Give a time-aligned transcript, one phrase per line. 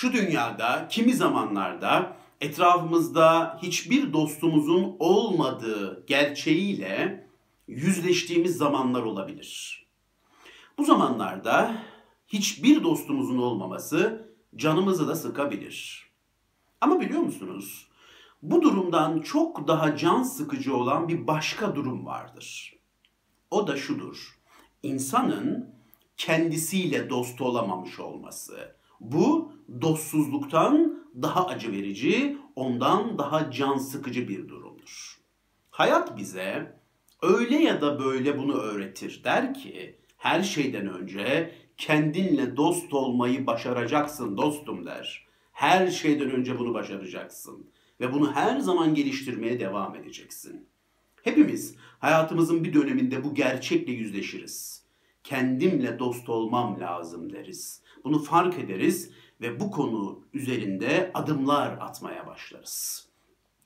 [0.00, 7.26] Şu dünyada kimi zamanlarda etrafımızda hiçbir dostumuzun olmadığı gerçeğiyle
[7.68, 9.86] yüzleştiğimiz zamanlar olabilir.
[10.78, 11.82] Bu zamanlarda
[12.28, 16.10] hiçbir dostumuzun olmaması canımızı da sıkabilir.
[16.80, 17.88] Ama biliyor musunuz?
[18.42, 22.76] Bu durumdan çok daha can sıkıcı olan bir başka durum vardır.
[23.50, 24.38] O da şudur.
[24.82, 25.74] İnsanın
[26.16, 28.76] kendisiyle dost olamamış olması.
[29.00, 29.49] Bu
[29.80, 35.20] dostsuzluktan daha acı verici, ondan daha can sıkıcı bir durumdur.
[35.70, 36.80] Hayat bize
[37.22, 44.36] öyle ya da böyle bunu öğretir der ki her şeyden önce kendinle dost olmayı başaracaksın
[44.36, 45.26] dostum der.
[45.52, 50.68] Her şeyden önce bunu başaracaksın ve bunu her zaman geliştirmeye devam edeceksin.
[51.22, 54.84] Hepimiz hayatımızın bir döneminde bu gerçekle yüzleşiriz.
[55.24, 57.82] Kendimle dost olmam lazım deriz.
[58.04, 59.10] Bunu fark ederiz
[59.40, 63.06] ve bu konu üzerinde adımlar atmaya başlarız.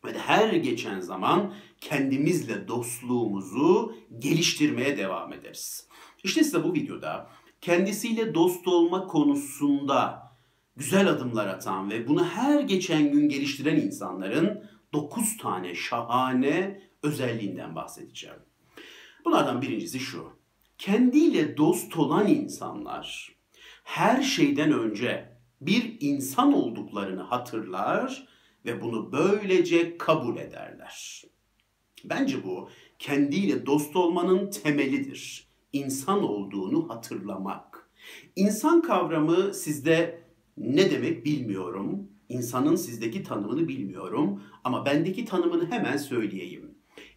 [0.04, 5.88] Ve her geçen zaman kendimizle dostluğumuzu geliştirmeye devam ederiz.
[6.24, 10.32] İşte size bu videoda kendisiyle dost olma konusunda
[10.76, 18.36] güzel adımlar atan ve bunu her geçen gün geliştiren insanların 9 tane şahane özelliğinden bahsedeceğim.
[19.24, 20.28] Bunlardan birincisi şu.
[20.78, 23.34] Kendiyle dost olan insanlar
[23.84, 28.28] her şeyden önce bir insan olduklarını hatırlar
[28.64, 31.22] ve bunu böylece kabul ederler.
[32.04, 35.48] Bence bu kendiyle dost olmanın temelidir.
[35.72, 37.90] İnsan olduğunu hatırlamak.
[38.36, 40.24] İnsan kavramı sizde
[40.56, 42.08] ne demek bilmiyorum.
[42.28, 46.74] İnsanın sizdeki tanımını bilmiyorum ama bendeki tanımını hemen söyleyeyim.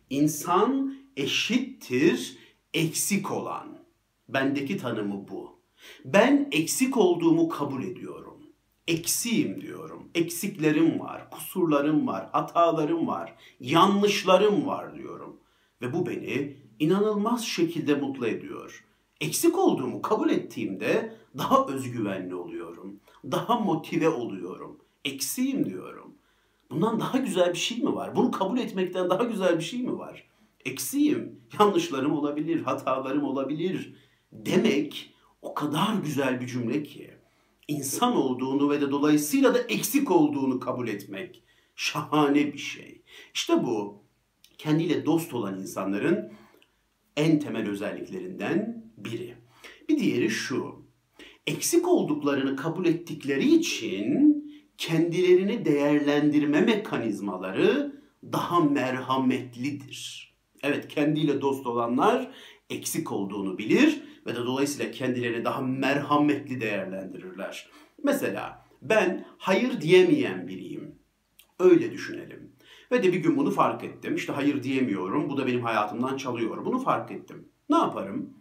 [0.10, 2.38] İnsan eşittir
[2.74, 3.78] eksik olan.
[4.30, 5.60] Bendeki tanımı bu.
[6.06, 8.27] Ben eksik olduğumu kabul ediyorum.
[8.88, 10.10] Eksiğim diyorum.
[10.16, 15.40] Eksiklerim var, kusurlarım var, hatalarım var, yanlışlarım var diyorum.
[15.82, 18.86] Ve bu beni inanılmaz şekilde mutlu ediyor.
[19.22, 23.00] Eksik olduğumu kabul ettiğimde daha özgüvenli oluyorum.
[23.32, 24.78] Daha motive oluyorum.
[25.06, 26.16] Eksiğim diyorum.
[26.70, 28.16] Bundan daha güzel bir şey mi var?
[28.16, 30.28] Bunu kabul etmekten daha güzel bir şey mi var?
[30.66, 33.96] Eksiğim, yanlışlarım olabilir, hatalarım olabilir
[34.32, 37.17] demek o kadar güzel bir cümle ki.
[37.68, 41.44] İnsan olduğunu ve de dolayısıyla da eksik olduğunu kabul etmek
[41.76, 43.02] şahane bir şey.
[43.34, 44.04] İşte bu
[44.58, 46.32] kendiyle dost olan insanların
[47.18, 49.36] en temel özelliklerinden biri.
[49.90, 50.88] Bir diğeri şu.
[51.48, 54.38] Eksik olduklarını kabul ettikleri için
[54.78, 60.28] kendilerini değerlendirme mekanizmaları daha merhametlidir.
[60.64, 62.32] Evet kendiyle dost olanlar
[62.70, 67.70] eksik olduğunu bilir ve de dolayısıyla kendilerini daha merhametli değerlendirirler.
[68.04, 70.96] Mesela ben hayır diyemeyen biriyim.
[71.60, 72.52] Öyle düşünelim.
[72.92, 74.16] Ve de bir gün bunu fark ettim.
[74.16, 75.30] İşte hayır diyemiyorum.
[75.30, 76.66] Bu da benim hayatımdan çalıyor.
[76.66, 77.50] Bunu fark ettim.
[77.70, 78.34] Ne yaparım?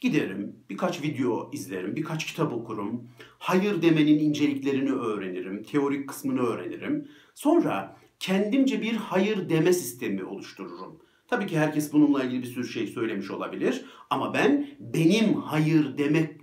[0.00, 3.08] Giderim, birkaç video izlerim, birkaç kitap okurum.
[3.38, 7.08] Hayır demenin inceliklerini öğrenirim, teorik kısmını öğrenirim.
[7.34, 11.00] Sonra kendimce bir hayır deme sistemi oluştururum.
[11.28, 16.40] Tabii ki herkes bununla ilgili bir sürü şey söylemiş olabilir ama ben benim hayır demek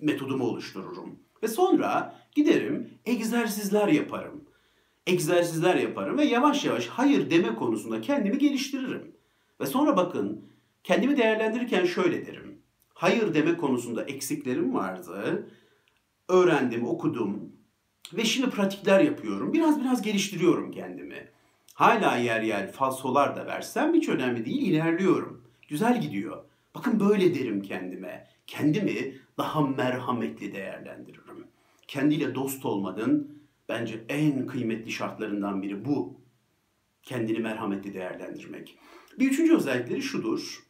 [0.00, 1.18] metodumu oluştururum.
[1.42, 4.44] Ve sonra giderim egzersizler yaparım.
[5.06, 9.12] Egzersizler yaparım ve yavaş yavaş hayır deme konusunda kendimi geliştiririm.
[9.60, 10.44] Ve sonra bakın
[10.84, 12.58] kendimi değerlendirirken şöyle derim.
[12.94, 15.48] Hayır deme konusunda eksiklerim vardı.
[16.28, 17.52] Öğrendim, okudum
[18.12, 19.52] ve şimdi pratikler yapıyorum.
[19.52, 21.28] Biraz biraz geliştiriyorum kendimi.
[21.78, 25.44] Hala yer yer falsolar da versem hiç önemli değil, ilerliyorum.
[25.68, 26.44] Güzel gidiyor.
[26.74, 28.26] Bakın böyle derim kendime.
[28.46, 31.46] Kendimi daha merhametli değerlendiririm.
[31.88, 36.20] Kendiyle dost olmanın bence en kıymetli şartlarından biri bu.
[37.02, 38.78] Kendini merhametli değerlendirmek.
[39.18, 40.62] Bir üçüncü özellikleri şudur.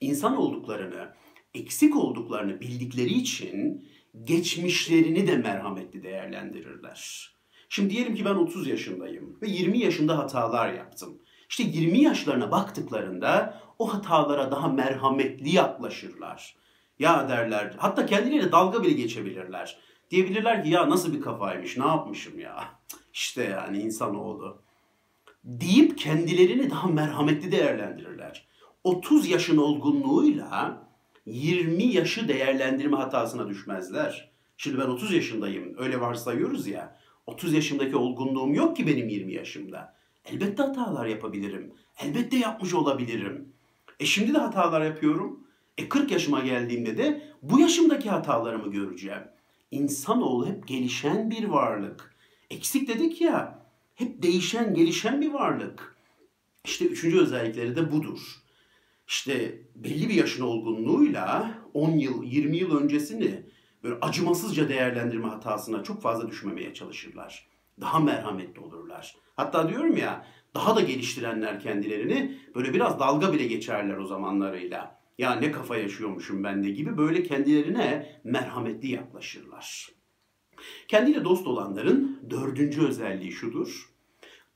[0.00, 1.14] İnsan olduklarını,
[1.54, 3.88] eksik olduklarını bildikleri için
[4.24, 7.31] geçmişlerini de merhametli değerlendirirler.
[7.72, 11.18] Şimdi diyelim ki ben 30 yaşındayım ve 20 yaşında hatalar yaptım.
[11.48, 16.56] İşte 20 yaşlarına baktıklarında o hatalara daha merhametli yaklaşırlar.
[16.98, 19.78] Ya derler, hatta kendileriyle dalga bile geçebilirler.
[20.10, 22.64] Diyebilirler ki ya nasıl bir kafaymış, ne yapmışım ya.
[23.12, 24.62] İşte yani insanoğlu.
[25.44, 28.46] Deyip kendilerini daha merhametli değerlendirirler.
[28.84, 30.86] 30 yaşın olgunluğuyla
[31.26, 34.32] 20 yaşı değerlendirme hatasına düşmezler.
[34.56, 37.01] Şimdi ben 30 yaşındayım, öyle varsayıyoruz ya.
[37.26, 39.96] 30 yaşındaki olgunluğum yok ki benim 20 yaşımda.
[40.24, 41.72] Elbette hatalar yapabilirim.
[41.98, 43.52] Elbette yapmış olabilirim.
[44.00, 45.46] E şimdi de hatalar yapıyorum.
[45.78, 49.22] E 40 yaşıma geldiğimde de bu yaşımdaki hatalarımı göreceğim.
[49.70, 52.14] İnsanoğlu hep gelişen bir varlık.
[52.50, 55.96] Eksik dedik ya, hep değişen, gelişen bir varlık.
[56.64, 58.42] İşte üçüncü özellikleri de budur.
[59.08, 63.42] İşte belli bir yaşın olgunluğuyla 10 yıl, 20 yıl öncesini
[63.82, 67.46] böyle acımasızca değerlendirme hatasına çok fazla düşmemeye çalışırlar.
[67.80, 69.16] Daha merhametli olurlar.
[69.36, 75.02] Hatta diyorum ya daha da geliştirenler kendilerini böyle biraz dalga bile geçerler o zamanlarıyla.
[75.18, 79.88] Ya ne kafa yaşıyormuşum ben de gibi böyle kendilerine merhametli yaklaşırlar.
[80.88, 83.92] Kendiyle dost olanların dördüncü özelliği şudur.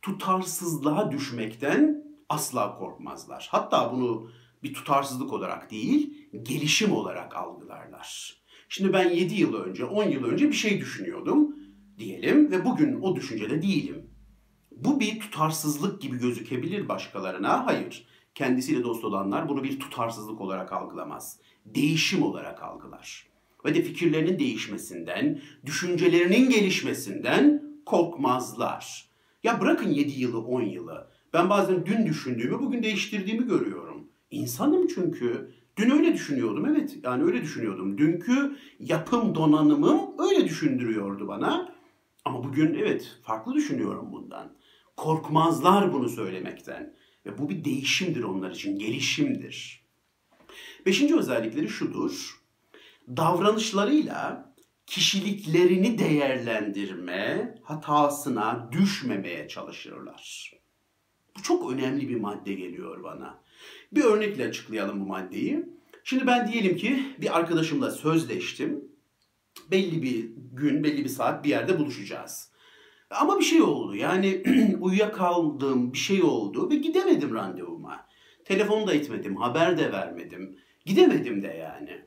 [0.02, 3.48] Tutarsızlığa düşmekten asla korkmazlar.
[3.50, 4.30] Hatta bunu
[4.62, 8.36] bir tutarsızlık olarak değil, gelişim olarak algılarlar.
[8.68, 11.56] Şimdi ben 7 yıl önce, 10 yıl önce bir şey düşünüyordum
[11.98, 14.10] diyelim ve bugün o düşüncede değilim.
[14.70, 17.66] Bu bir tutarsızlık gibi gözükebilir başkalarına.
[17.66, 18.06] Hayır.
[18.34, 21.38] Kendisiyle dost olanlar bunu bir tutarsızlık olarak algılamaz.
[21.64, 23.26] Değişim olarak algılar.
[23.64, 29.10] Ve de fikirlerinin değişmesinden, düşüncelerinin gelişmesinden korkmazlar.
[29.44, 31.10] Ya bırakın 7 yılı, 10 yılı.
[31.32, 34.08] Ben bazen dün düşündüğümü bugün değiştirdiğimi görüyorum.
[34.30, 35.55] İnsanım çünkü.
[35.76, 37.98] Dün öyle düşünüyordum evet yani öyle düşünüyordum.
[37.98, 41.74] Dünkü yapım donanımım öyle düşündürüyordu bana.
[42.24, 44.52] Ama bugün evet farklı düşünüyorum bundan.
[44.96, 46.96] Korkmazlar bunu söylemekten.
[47.26, 49.86] Ve bu bir değişimdir onlar için, gelişimdir.
[50.86, 52.40] Beşinci özellikleri şudur.
[53.08, 54.54] Davranışlarıyla
[54.86, 60.52] kişiliklerini değerlendirme hatasına düşmemeye çalışırlar.
[61.38, 63.38] Bu çok önemli bir madde geliyor bana.
[63.92, 65.66] Bir örnekle açıklayalım bu maddeyi.
[66.04, 68.84] Şimdi ben diyelim ki bir arkadaşımla sözleştim.
[69.70, 72.50] Belli bir gün, belli bir saat bir yerde buluşacağız.
[73.10, 73.96] Ama bir şey oldu.
[73.96, 74.42] Yani
[74.80, 78.06] uyuyakaldım, bir şey oldu ve gidemedim randevuma.
[78.44, 80.58] Telefon da etmedim, haber de vermedim.
[80.84, 82.06] Gidemedim de yani.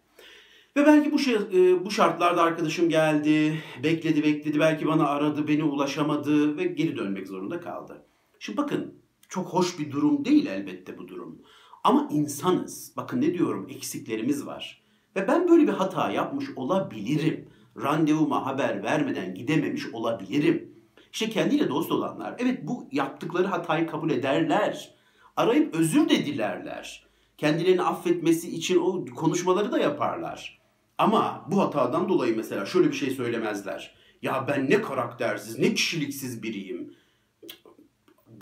[0.75, 5.63] Ve belki bu şey, e, bu şartlarda arkadaşım geldi, bekledi bekledi, belki bana aradı, beni
[5.63, 8.05] ulaşamadı ve geri dönmek zorunda kaldı.
[8.39, 8.93] Şimdi bakın,
[9.29, 11.41] çok hoş bir durum değil elbette bu durum.
[11.83, 12.93] Ama insanız.
[12.97, 14.83] Bakın ne diyorum, eksiklerimiz var.
[15.15, 17.49] Ve ben böyle bir hata yapmış olabilirim.
[17.83, 20.75] Randevuma haber vermeden gidememiş olabilirim.
[21.13, 24.95] İşte kendiyle dost olanlar evet bu yaptıkları hatayı kabul ederler.
[25.37, 27.05] Arayıp özür de dilerler.
[27.37, 30.59] Kendilerini affetmesi için o konuşmaları da yaparlar.
[30.97, 33.95] Ama bu hatadan dolayı mesela şöyle bir şey söylemezler.
[34.21, 36.93] Ya ben ne karaktersiz, ne kişiliksiz biriyim.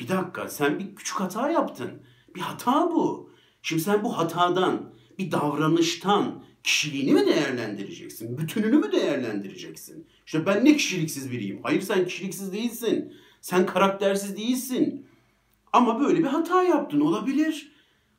[0.08, 1.92] Bir dakika sen bir küçük hata yaptın.
[2.36, 3.32] Bir hata bu.
[3.62, 8.38] Şimdi sen bu hatadan, bir davranıştan, kişiliğini mi değerlendireceksin?
[8.38, 10.08] Bütününü mü değerlendireceksin?
[10.26, 11.60] İşte ben ne kişiliksiz biriyim.
[11.64, 13.14] Hayır sen kişiliksiz değilsin.
[13.42, 15.08] Sen karaktersiz değilsin.
[15.74, 17.72] Ama böyle bir hata yaptın olabilir.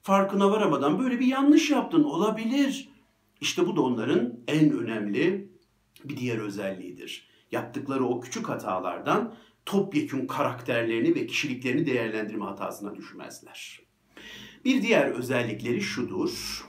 [0.03, 2.89] Farkına varamadan böyle bir yanlış yaptın olabilir.
[3.41, 5.53] İşte bu da onların en önemli
[6.05, 7.29] bir diğer özelliğidir.
[7.53, 9.35] Yaptıkları o küçük hatalardan
[9.69, 13.81] topyekun karakterlerini ve kişiliklerini değerlendirme hatasına düşmezler.
[14.65, 16.65] Bir diğer özellikleri şudur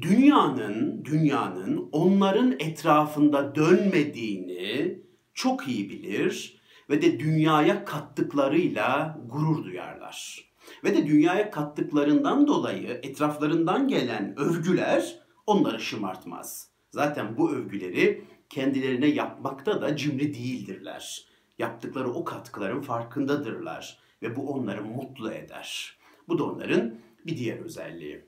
[0.00, 4.98] dünyanın dünyanın onların etrafında dönmediğini
[5.34, 10.44] çok iyi bilir ve de dünyaya kattıklarıyla gurur duyarlar.
[10.84, 16.70] Ve de dünyaya kattıklarından dolayı etraflarından gelen övgüler onları şımartmaz.
[16.90, 21.31] Zaten bu övgüleri kendilerine yapmakta da cimri değildirler.
[21.58, 25.96] Yaptıkları o katkıların farkındadırlar ve bu onları mutlu eder.
[26.28, 26.94] Bu da onların
[27.26, 28.24] bir diğer özelliği.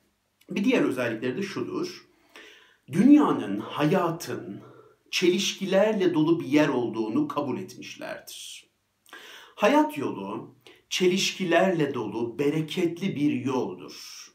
[0.51, 2.07] Bir diğer özellikleri de şudur.
[2.93, 4.63] Dünyanın, hayatın
[5.11, 8.69] çelişkilerle dolu bir yer olduğunu kabul etmişlerdir.
[9.55, 10.55] Hayat yolu
[10.89, 14.27] çelişkilerle dolu bereketli bir yoldur.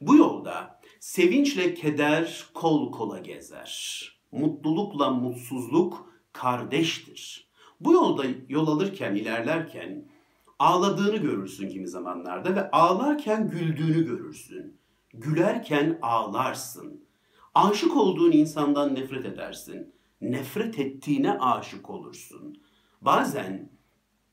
[0.00, 4.04] Bu yolda sevinçle keder kol kola gezer.
[4.32, 7.48] Mutlulukla mutsuzluk kardeştir.
[7.84, 10.04] Bu yolda yol alırken, ilerlerken
[10.58, 14.76] ağladığını görürsün kimi zamanlarda ve ağlarken güldüğünü görürsün.
[15.14, 17.04] Gülerken ağlarsın.
[17.54, 19.94] Aşık olduğun insandan nefret edersin.
[20.20, 22.62] Nefret ettiğine aşık olursun.
[23.00, 23.70] Bazen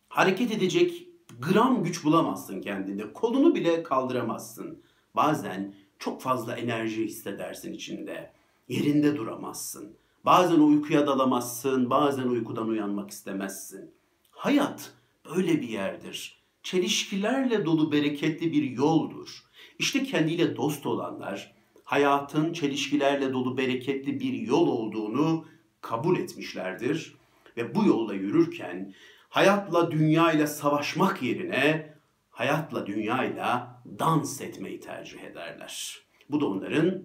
[0.09, 1.07] hareket edecek
[1.39, 3.13] gram güç bulamazsın kendinde.
[3.13, 4.83] Kolunu bile kaldıramazsın.
[5.15, 8.31] Bazen çok fazla enerji hissedersin içinde.
[8.67, 10.00] Yerinde duramazsın.
[10.25, 13.91] Bazen uykuya dalamazsın, bazen uykudan uyanmak istemezsin.
[14.31, 14.93] Hayat
[15.35, 16.41] böyle bir yerdir.
[16.63, 19.43] Çelişkilerle dolu bereketli bir yoldur.
[19.79, 25.45] İşte kendiyle dost olanlar hayatın çelişkilerle dolu bereketli bir yol olduğunu
[25.81, 27.15] kabul etmişlerdir
[27.57, 28.93] ve bu yolda yürürken
[29.29, 31.93] hayatla dünyayla savaşmak yerine
[32.29, 36.01] hayatla dünyayla dans etmeyi tercih ederler.
[36.29, 37.03] Bu da onların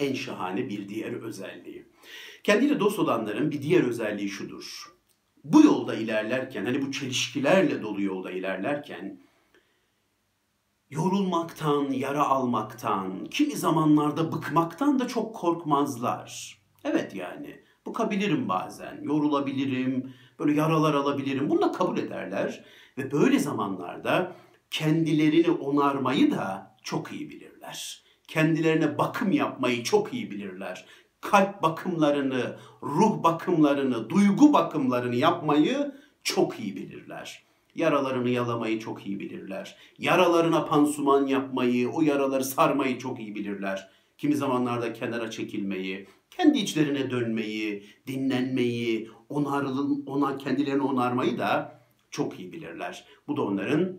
[0.00, 1.86] en şahane bir diğer özelliği.
[2.44, 4.94] Kendiyle dost olanların bir diğer özelliği şudur.
[5.44, 9.20] Bu yolda ilerlerken, hani bu çelişkilerle dolu yolda ilerlerken
[10.90, 16.58] yorulmaktan, yara almaktan, kimi zamanlarda bıkmaktan da çok korkmazlar.
[16.84, 21.50] Evet yani bıkabilirim bazen, yorulabilirim, böyle yaralar alabilirim.
[21.50, 22.64] Bunu da kabul ederler
[22.98, 24.36] ve böyle zamanlarda
[24.70, 28.09] kendilerini onarmayı da çok iyi bilirler.
[28.30, 30.86] Kendilerine bakım yapmayı çok iyi bilirler.
[31.20, 35.94] Kalp bakımlarını, ruh bakımlarını, duygu bakımlarını yapmayı
[36.24, 37.42] çok iyi bilirler.
[37.74, 39.76] Yaralarını yalamayı çok iyi bilirler.
[39.98, 43.90] Yaralarına pansuman yapmayı, o yaraları sarmayı çok iyi bilirler.
[44.18, 52.52] Kimi zamanlarda kenara çekilmeyi, kendi içlerine dönmeyi, dinlenmeyi, onarılın, ona kendilerini onarmayı da çok iyi
[52.52, 53.04] bilirler.
[53.28, 53.98] Bu da onların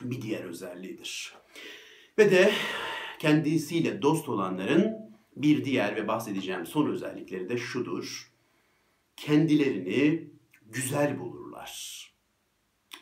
[0.00, 1.34] bir diğer özelliğidir.
[2.18, 2.52] Ve de
[3.18, 4.96] kendisiyle dost olanların
[5.36, 8.32] bir diğer ve bahsedeceğim son özellikleri de şudur.
[9.16, 10.30] Kendilerini
[10.66, 11.98] güzel bulurlar.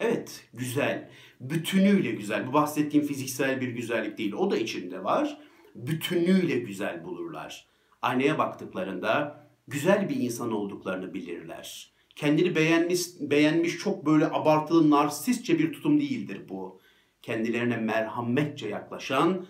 [0.01, 1.11] Evet, güzel.
[1.41, 2.47] Bütünüyle güzel.
[2.47, 4.33] Bu bahsettiğim fiziksel bir güzellik değil.
[4.33, 5.39] O da içinde var.
[5.75, 7.67] Bütünüyle güzel bulurlar.
[8.03, 11.93] Aynaya baktıklarında güzel bir insan olduklarını bilirler.
[12.17, 16.81] Kendini beğenmiş, beğenmiş çok böyle abartılı narsistçe bir tutum değildir bu.
[17.23, 19.47] Kendilerine merhametçe yaklaşan,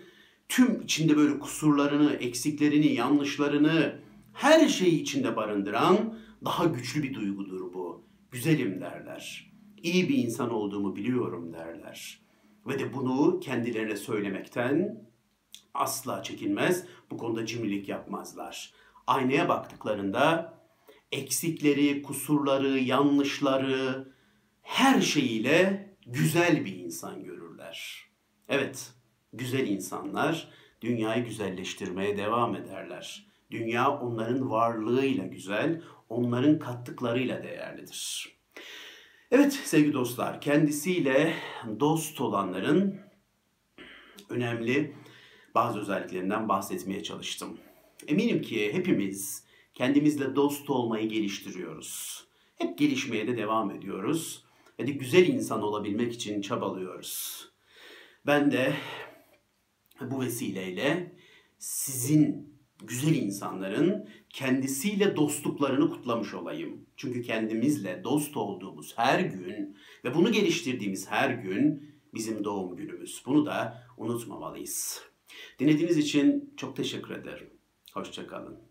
[0.49, 3.99] tüm içinde böyle kusurlarını, eksiklerini, yanlışlarını,
[4.33, 8.03] her şeyi içinde barındıran daha güçlü bir duygudur bu.
[8.31, 9.51] Güzelim derler.
[9.83, 12.21] İyi bir insan olduğumu biliyorum derler.
[12.67, 15.01] Ve de bunu kendilerine söylemekten
[15.73, 16.85] asla çekinmez.
[17.11, 18.73] Bu konuda cimrilik yapmazlar.
[19.07, 20.53] Aynaya baktıklarında
[21.11, 24.13] eksikleri, kusurları, yanlışları
[24.61, 28.07] her şeyiyle güzel bir insan görürler.
[28.49, 28.93] Evet,
[29.33, 30.47] güzel insanlar
[30.81, 33.27] dünyayı güzelleştirmeye devam ederler.
[33.51, 38.29] Dünya onların varlığıyla güzel, onların kattıklarıyla değerlidir.
[39.31, 41.33] Evet sevgili dostlar, kendisiyle
[41.79, 42.99] dost olanların
[44.29, 44.95] önemli
[45.55, 47.57] bazı özelliklerinden bahsetmeye çalıştım.
[48.07, 49.43] Eminim ki hepimiz
[49.73, 52.23] kendimizle dost olmayı geliştiriyoruz.
[52.55, 54.43] Hep gelişmeye de devam ediyoruz.
[54.79, 57.45] Ve güzel insan olabilmek için çabalıyoruz.
[58.25, 58.73] Ben de
[60.01, 61.15] bu vesileyle
[61.57, 66.85] sizin güzel insanların kendisiyle dostluklarını kutlamış olayım.
[66.97, 73.23] Çünkü kendimizle dost olduğumuz her gün ve bunu geliştirdiğimiz her gün bizim doğum günümüz.
[73.25, 75.01] Bunu da unutmamalıyız.
[75.59, 77.49] Dinlediğiniz için çok teşekkür ederim.
[77.93, 78.66] Hoşçakalın.